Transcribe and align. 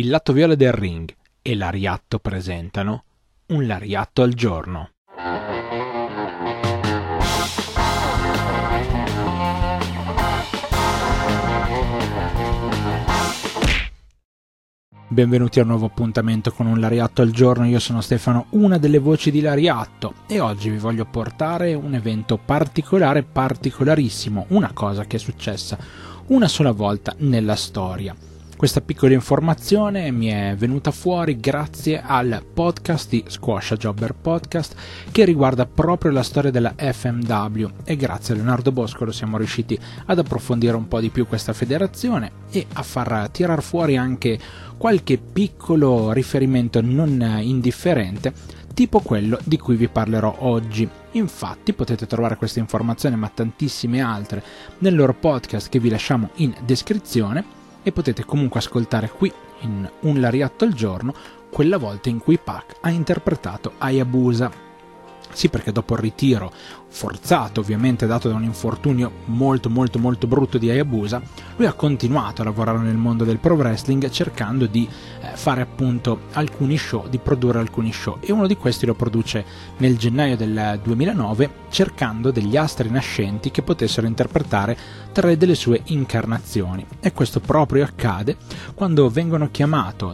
il 0.00 0.08
lato 0.08 0.32
viola 0.32 0.54
del 0.54 0.72
ring 0.72 1.14
e 1.42 1.54
l'Ariatto 1.54 2.20
presentano 2.20 3.04
un 3.48 3.66
Lariatto 3.66 4.22
al 4.22 4.32
giorno. 4.32 4.92
Benvenuti 15.06 15.58
a 15.58 15.62
un 15.64 15.68
nuovo 15.68 15.84
appuntamento 15.84 16.50
con 16.50 16.64
un 16.64 16.80
Lariatto 16.80 17.20
al 17.20 17.30
giorno, 17.30 17.66
io 17.66 17.78
sono 17.78 18.00
Stefano, 18.00 18.46
una 18.50 18.78
delle 18.78 19.00
voci 19.00 19.30
di 19.30 19.42
Lariatto 19.42 20.14
e 20.26 20.40
oggi 20.40 20.70
vi 20.70 20.78
voglio 20.78 21.04
portare 21.04 21.74
un 21.74 21.92
evento 21.92 22.38
particolare, 22.38 23.22
particolarissimo, 23.22 24.46
una 24.48 24.70
cosa 24.72 25.04
che 25.04 25.16
è 25.16 25.20
successa 25.20 25.76
una 26.28 26.48
sola 26.48 26.72
volta 26.72 27.14
nella 27.18 27.56
storia. 27.56 28.16
Questa 28.60 28.82
piccola 28.82 29.14
informazione 29.14 30.10
mi 30.10 30.26
è 30.26 30.54
venuta 30.54 30.90
fuori 30.90 31.40
grazie 31.40 32.02
al 32.04 32.44
podcast 32.52 33.08
di 33.08 33.24
Squash 33.26 33.72
Jobber 33.78 34.12
Podcast 34.12 34.74
che 35.10 35.24
riguarda 35.24 35.64
proprio 35.64 36.12
la 36.12 36.22
storia 36.22 36.50
della 36.50 36.74
FMW 36.76 37.68
e 37.84 37.96
grazie 37.96 38.34
a 38.34 38.36
Leonardo 38.36 38.70
Boscolo 38.70 39.12
siamo 39.12 39.38
riusciti 39.38 39.78
ad 40.04 40.18
approfondire 40.18 40.76
un 40.76 40.88
po' 40.88 41.00
di 41.00 41.08
più 41.08 41.26
questa 41.26 41.54
federazione 41.54 42.32
e 42.50 42.66
a 42.74 42.82
far 42.82 43.30
tirar 43.30 43.62
fuori 43.62 43.96
anche 43.96 44.38
qualche 44.76 45.16
piccolo 45.16 46.12
riferimento 46.12 46.82
non 46.82 47.38
indifferente 47.40 48.30
tipo 48.74 49.00
quello 49.00 49.38
di 49.42 49.56
cui 49.56 49.76
vi 49.76 49.88
parlerò 49.88 50.36
oggi. 50.40 50.86
Infatti 51.12 51.72
potete 51.72 52.06
trovare 52.06 52.36
queste 52.36 52.60
informazioni 52.60 53.16
ma 53.16 53.30
tantissime 53.32 54.02
altre 54.02 54.44
nel 54.80 54.94
loro 54.94 55.14
podcast 55.14 55.70
che 55.70 55.78
vi 55.78 55.88
lasciamo 55.88 56.28
in 56.36 56.54
descrizione 56.66 57.59
e 57.82 57.92
potete 57.92 58.24
comunque 58.24 58.60
ascoltare 58.60 59.10
qui 59.10 59.32
in 59.60 59.88
un 60.00 60.20
lariatto 60.20 60.64
al 60.64 60.72
giorno 60.72 61.14
quella 61.50 61.78
volta 61.78 62.08
in 62.08 62.18
cui 62.18 62.38
Pac 62.38 62.76
ha 62.80 62.90
interpretato 62.90 63.72
Hayabusa 63.78 64.68
sì, 65.32 65.48
perché 65.48 65.72
dopo 65.72 65.94
il 65.94 66.00
ritiro, 66.00 66.52
forzato 66.88 67.60
ovviamente 67.60 68.06
dato 68.06 68.28
da 68.28 68.34
un 68.34 68.42
infortunio 68.42 69.12
molto 69.26 69.70
molto 69.70 69.98
molto 69.98 70.26
brutto 70.26 70.58
di 70.58 70.70
Hayabusa, 70.70 71.22
lui 71.56 71.66
ha 71.66 71.72
continuato 71.72 72.42
a 72.42 72.44
lavorare 72.44 72.78
nel 72.78 72.96
mondo 72.96 73.24
del 73.24 73.38
pro 73.38 73.54
wrestling 73.54 74.08
cercando 74.10 74.66
di 74.66 74.88
eh, 75.20 75.36
fare 75.36 75.60
appunto 75.60 76.22
alcuni 76.32 76.76
show, 76.76 77.08
di 77.08 77.18
produrre 77.18 77.60
alcuni 77.60 77.92
show. 77.92 78.18
E 78.20 78.32
uno 78.32 78.46
di 78.46 78.56
questi 78.56 78.86
lo 78.86 78.94
produce 78.94 79.44
nel 79.78 79.96
gennaio 79.96 80.36
del 80.36 80.80
2009 80.82 81.50
cercando 81.70 82.30
degli 82.30 82.56
astri 82.56 82.90
nascenti 82.90 83.50
che 83.50 83.62
potessero 83.62 84.06
interpretare 84.06 84.76
tre 85.12 85.36
delle 85.36 85.54
sue 85.54 85.82
incarnazioni. 85.84 86.84
E 86.98 87.12
questo 87.12 87.40
proprio 87.40 87.84
accade 87.84 88.36
quando 88.74 89.08
vengono, 89.08 89.48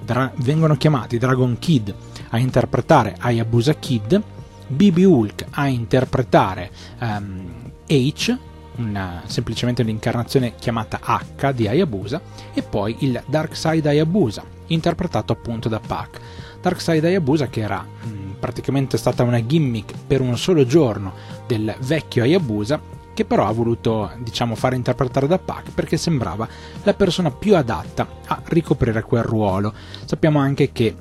dra- 0.04 0.32
vengono 0.36 0.76
chiamati 0.76 1.18
Dragon 1.18 1.56
Kid 1.58 1.94
a 2.30 2.38
interpretare 2.38 3.16
Hayabusa 3.18 3.74
Kid 3.74 4.22
BB 4.66 4.98
Hulk 4.98 5.46
a 5.50 5.68
interpretare 5.68 6.70
um, 7.00 7.70
H, 7.86 8.36
una, 8.76 9.22
semplicemente 9.26 9.82
un'incarnazione 9.82 10.54
chiamata 10.56 11.00
H 11.02 11.52
di 11.52 11.68
Hayabusa, 11.68 12.20
e 12.52 12.62
poi 12.62 12.96
il 13.00 13.22
Darkseid 13.26 13.86
Hayabusa, 13.86 14.44
interpretato 14.66 15.32
appunto 15.32 15.68
da 15.68 15.80
Pac. 15.80 16.20
Darkseid 16.60 17.04
Hayabusa 17.04 17.48
che 17.48 17.60
era 17.60 17.80
mh, 17.80 18.38
praticamente 18.40 18.96
stata 18.98 19.22
una 19.22 19.40
gimmick 19.40 19.94
per 20.06 20.20
un 20.20 20.36
solo 20.36 20.66
giorno 20.66 21.12
del 21.46 21.74
vecchio 21.80 22.24
Hayabusa 22.24 22.94
che 23.16 23.24
però 23.24 23.46
ha 23.46 23.52
voluto 23.52 24.10
diciamo 24.18 24.54
fare 24.54 24.76
interpretare 24.76 25.26
da 25.26 25.38
Pac 25.38 25.70
perché 25.70 25.96
sembrava 25.96 26.46
la 26.82 26.92
persona 26.92 27.30
più 27.30 27.56
adatta 27.56 28.06
a 28.26 28.42
ricoprire 28.44 29.00
quel 29.02 29.22
ruolo. 29.22 29.72
Sappiamo 30.04 30.38
anche 30.38 30.70
che 30.70 30.94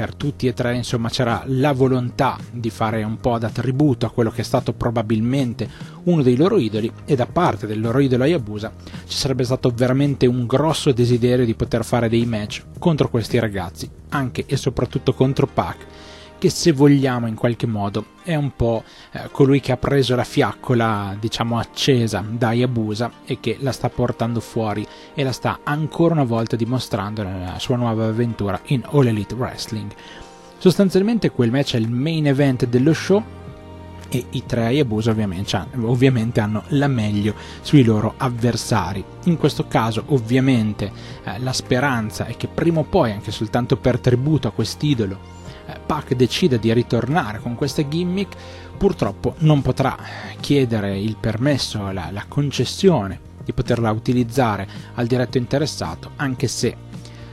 per 0.00 0.14
tutti 0.14 0.46
e 0.46 0.54
tre 0.54 0.76
insomma 0.76 1.10
c'era 1.10 1.42
la 1.44 1.72
volontà 1.72 2.38
di 2.50 2.70
fare 2.70 3.02
un 3.02 3.18
po' 3.18 3.38
da 3.38 3.50
tributo 3.50 4.06
a 4.06 4.10
quello 4.10 4.30
che 4.30 4.40
è 4.40 4.44
stato 4.44 4.72
probabilmente 4.72 5.68
uno 6.04 6.22
dei 6.22 6.38
loro 6.38 6.56
idoli 6.56 6.90
e 7.04 7.14
da 7.16 7.26
parte 7.26 7.66
del 7.66 7.82
loro 7.82 7.98
idolo 7.98 8.22
Hayabusa 8.22 8.72
ci 9.06 9.18
sarebbe 9.18 9.44
stato 9.44 9.70
veramente 9.76 10.24
un 10.24 10.46
grosso 10.46 10.92
desiderio 10.92 11.44
di 11.44 11.52
poter 11.52 11.84
fare 11.84 12.08
dei 12.08 12.24
match 12.24 12.64
contro 12.78 13.10
questi 13.10 13.38
ragazzi 13.38 13.90
anche 14.08 14.44
e 14.46 14.56
soprattutto 14.56 15.12
contro 15.12 15.46
Pac 15.46 15.76
che 16.40 16.48
se 16.48 16.72
vogliamo 16.72 17.26
in 17.26 17.34
qualche 17.34 17.66
modo 17.66 18.06
è 18.22 18.34
un 18.34 18.52
po' 18.56 18.82
eh, 19.12 19.28
colui 19.30 19.60
che 19.60 19.72
ha 19.72 19.76
preso 19.76 20.16
la 20.16 20.24
fiaccola, 20.24 21.14
diciamo, 21.20 21.58
accesa 21.58 22.24
da 22.26 22.48
Hayabusa 22.48 23.12
e 23.26 23.40
che 23.40 23.58
la 23.60 23.72
sta 23.72 23.90
portando 23.90 24.40
fuori 24.40 24.84
e 25.14 25.22
la 25.22 25.32
sta 25.32 25.60
ancora 25.62 26.14
una 26.14 26.24
volta 26.24 26.56
dimostrando 26.56 27.22
nella 27.22 27.58
sua 27.58 27.76
nuova 27.76 28.06
avventura 28.06 28.58
in 28.68 28.82
All 28.86 29.06
Elite 29.06 29.34
Wrestling. 29.34 29.92
Sostanzialmente 30.56 31.30
quel 31.30 31.50
match 31.50 31.74
è 31.74 31.78
il 31.78 31.90
main 31.90 32.26
event 32.26 32.66
dello 32.66 32.94
show 32.94 33.22
e 34.08 34.24
i 34.30 34.46
tre 34.46 34.64
Hayabusa 34.64 35.10
ovviamente, 35.10 35.66
ovviamente, 35.82 36.40
hanno 36.40 36.62
la 36.68 36.88
meglio 36.88 37.34
sui 37.60 37.84
loro 37.84 38.14
avversari. 38.16 39.04
In 39.24 39.36
questo 39.36 39.66
caso 39.68 40.04
ovviamente 40.06 40.90
eh, 41.22 41.38
la 41.38 41.52
speranza 41.52 42.24
è 42.24 42.34
che 42.34 42.48
prima 42.48 42.80
o 42.80 42.84
poi, 42.84 43.12
anche 43.12 43.30
soltanto 43.30 43.76
per 43.76 43.98
tributo 43.98 44.48
a 44.48 44.52
quest'idolo, 44.52 45.39
Pac 45.84 46.14
decide 46.14 46.58
di 46.58 46.72
ritornare 46.72 47.38
con 47.38 47.54
questa 47.54 47.86
gimmick, 47.86 48.36
purtroppo 48.76 49.34
non 49.38 49.62
potrà 49.62 49.96
chiedere 50.40 50.98
il 50.98 51.16
permesso, 51.16 51.90
la, 51.92 52.08
la 52.10 52.24
concessione 52.28 53.28
di 53.44 53.52
poterla 53.52 53.90
utilizzare 53.90 54.66
al 54.94 55.06
diretto 55.06 55.38
interessato, 55.38 56.10
anche 56.16 56.48
se 56.48 56.88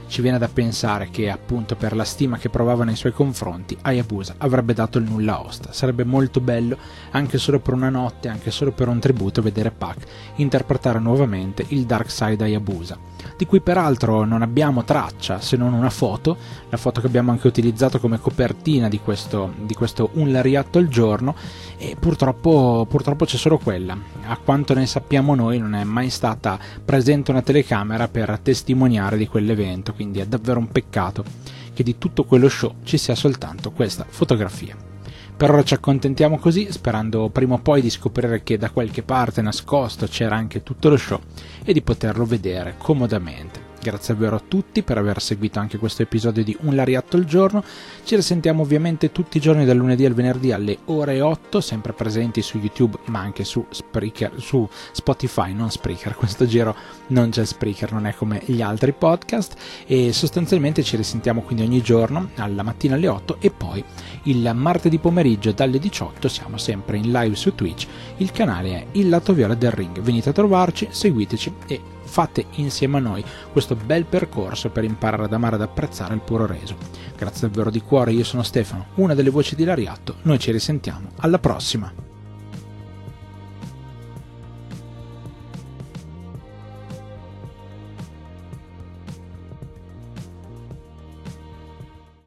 ci 0.08 0.22
viene 0.22 0.38
da 0.38 0.48
pensare 0.48 1.10
che 1.10 1.30
appunto 1.30 1.76
per 1.76 1.94
la 1.94 2.04
stima 2.04 2.38
che 2.38 2.48
provava 2.48 2.82
nei 2.84 2.96
suoi 2.96 3.12
confronti 3.12 3.76
Hayabusa 3.80 4.36
avrebbe 4.38 4.72
dato 4.72 4.98
il 4.98 5.04
nulla 5.04 5.44
osta. 5.44 5.72
Sarebbe 5.72 6.02
molto 6.02 6.40
bello 6.40 6.78
anche 7.10 7.38
solo 7.38 7.60
per 7.60 7.74
una 7.74 7.90
notte, 7.90 8.28
anche 8.28 8.50
solo 8.50 8.72
per 8.72 8.88
un 8.88 8.98
tributo 8.98 9.42
vedere 9.42 9.70
Pac 9.70 9.98
interpretare 10.36 10.98
nuovamente 10.98 11.64
il 11.68 11.84
Dark 11.84 12.10
Side 12.10 12.42
Hayabusa 12.42 12.98
di 13.36 13.46
cui 13.46 13.60
peraltro 13.60 14.24
non 14.24 14.42
abbiamo 14.42 14.84
traccia 14.84 15.40
se 15.40 15.56
non 15.56 15.72
una 15.72 15.90
foto, 15.90 16.36
la 16.68 16.76
foto 16.76 17.00
che 17.00 17.06
abbiamo 17.06 17.30
anche 17.30 17.46
utilizzato 17.46 17.98
come 17.98 18.18
copertina 18.20 18.88
di 18.88 19.00
questo, 19.00 19.52
di 19.60 19.74
questo 19.74 20.10
Un 20.14 20.32
Lariatto 20.32 20.78
al 20.78 20.88
giorno 20.88 21.34
e 21.76 21.96
purtroppo, 21.98 22.86
purtroppo 22.88 23.24
c'è 23.24 23.36
solo 23.36 23.58
quella. 23.58 23.96
A 24.26 24.38
quanto 24.38 24.74
ne 24.74 24.86
sappiamo 24.86 25.34
noi 25.34 25.58
non 25.58 25.74
è 25.74 25.84
mai 25.84 26.10
stata 26.10 26.58
presente 26.84 27.30
una 27.30 27.42
telecamera 27.42 28.08
per 28.08 28.38
testimoniare 28.42 29.16
di 29.16 29.26
quell'evento, 29.26 29.92
quindi 29.92 30.20
è 30.20 30.26
davvero 30.26 30.58
un 30.58 30.68
peccato 30.68 31.24
che 31.74 31.82
di 31.82 31.98
tutto 31.98 32.24
quello 32.24 32.48
show 32.48 32.74
ci 32.82 32.98
sia 32.98 33.14
soltanto 33.14 33.70
questa 33.70 34.04
fotografia. 34.08 34.87
Per 35.38 35.52
ora 35.52 35.62
ci 35.62 35.74
accontentiamo 35.74 36.36
così, 36.36 36.66
sperando 36.72 37.28
prima 37.28 37.54
o 37.54 37.58
poi 37.58 37.80
di 37.80 37.90
scoprire 37.90 38.42
che 38.42 38.58
da 38.58 38.70
qualche 38.70 39.04
parte 39.04 39.40
nascosto 39.40 40.08
c'era 40.08 40.34
anche 40.34 40.64
tutto 40.64 40.88
lo 40.88 40.96
show 40.96 41.20
e 41.64 41.72
di 41.72 41.80
poterlo 41.80 42.24
vedere 42.24 42.74
comodamente. 42.76 43.67
Grazie 43.80 44.14
davvero 44.14 44.36
a 44.36 44.42
tutti 44.46 44.82
per 44.82 44.98
aver 44.98 45.22
seguito 45.22 45.60
anche 45.60 45.78
questo 45.78 46.02
episodio 46.02 46.42
di 46.42 46.56
Un 46.62 46.74
Lariatto 46.74 47.16
al 47.16 47.24
giorno. 47.24 47.62
Ci 48.02 48.16
risentiamo 48.16 48.62
ovviamente 48.62 49.12
tutti 49.12 49.36
i 49.36 49.40
giorni 49.40 49.64
dal 49.64 49.76
lunedì 49.76 50.04
al 50.04 50.14
venerdì 50.14 50.50
alle 50.50 50.78
ore 50.86 51.20
8, 51.20 51.60
sempre 51.60 51.92
presenti 51.92 52.42
su 52.42 52.58
YouTube 52.58 52.98
ma 53.06 53.20
anche 53.20 53.44
su, 53.44 53.64
Spreaker, 53.70 54.32
su 54.38 54.68
Spotify, 54.90 55.52
non 55.52 55.70
Spreaker. 55.70 56.14
Questo 56.18 56.46
giro 56.46 56.74
non 57.08 57.30
c'è 57.30 57.44
Spreaker, 57.44 57.92
non 57.92 58.06
è 58.06 58.14
come 58.14 58.42
gli 58.46 58.60
altri 58.60 58.92
podcast. 58.92 59.54
E 59.86 60.12
sostanzialmente 60.12 60.82
ci 60.82 60.96
risentiamo 60.96 61.42
quindi 61.42 61.62
ogni 61.62 61.80
giorno, 61.80 62.30
alla 62.36 62.64
mattina 62.64 62.96
alle 62.96 63.08
8 63.08 63.36
e 63.40 63.50
poi 63.50 63.82
il 64.24 64.50
martedì 64.54 64.98
pomeriggio 64.98 65.52
dalle 65.52 65.78
18 65.78 66.28
siamo 66.28 66.58
sempre 66.58 66.96
in 66.96 67.12
live 67.12 67.36
su 67.36 67.54
Twitch. 67.54 67.86
Il 68.16 68.32
canale 68.32 68.70
è 68.70 68.86
Il 68.92 69.08
Lato 69.08 69.32
Viola 69.32 69.54
del 69.54 69.70
Ring. 69.70 70.00
Venite 70.00 70.30
a 70.30 70.32
trovarci, 70.32 70.88
seguiteci 70.90 71.54
e 71.66 71.80
fate 72.08 72.46
insieme 72.56 72.96
a 72.96 73.00
noi 73.00 73.24
questo 73.52 73.76
bel 73.76 74.04
percorso 74.04 74.70
per 74.70 74.84
imparare 74.84 75.24
ad 75.24 75.32
amare 75.32 75.56
ed 75.56 75.62
apprezzare 75.62 76.14
il 76.14 76.20
puro 76.20 76.46
reso. 76.46 76.76
Grazie 77.16 77.48
davvero 77.48 77.70
di 77.70 77.80
cuore, 77.80 78.12
io 78.12 78.24
sono 78.24 78.42
Stefano, 78.42 78.86
una 78.94 79.14
delle 79.14 79.30
voci 79.30 79.54
di 79.54 79.64
Lariatto, 79.64 80.16
noi 80.22 80.38
ci 80.38 80.50
risentiamo, 80.50 81.10
alla 81.16 81.38
prossima! 81.38 82.07